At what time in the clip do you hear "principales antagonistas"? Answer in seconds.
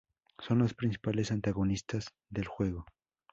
0.73-2.05